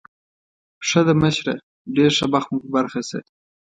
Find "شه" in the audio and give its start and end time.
3.09-3.19